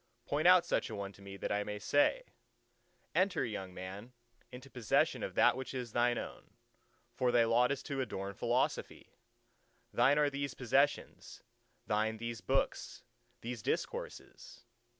Point 0.25 0.47
out 0.47 0.65
such 0.65 0.89
a 0.89 0.95
one 0.95 1.11
to 1.13 1.21
me, 1.21 1.37
that 1.37 1.51
I 1.51 1.63
may 1.63 1.77
say, 1.77 2.23
"Enter, 3.13 3.45
young 3.45 3.71
man, 3.71 4.13
into 4.51 4.67
possession 4.67 5.21
of 5.21 5.35
that 5.35 5.55
which 5.55 5.75
is 5.75 5.91
thine 5.91 6.17
own. 6.17 6.55
For 7.13 7.31
thy 7.31 7.43
lot 7.43 7.71
is 7.71 7.83
to 7.83 8.01
adorn 8.01 8.33
Philosophy. 8.33 9.13
Thine 9.93 10.17
are 10.17 10.31
these 10.31 10.55
possessions; 10.55 11.43
thine 11.85 12.17
these 12.17 12.41
books, 12.41 13.03
these 13.41 13.61
discourses!" 13.61 14.65